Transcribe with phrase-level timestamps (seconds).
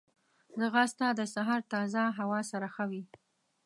[0.59, 3.03] ځغاسته د سهار تازه هوا سره ښه وي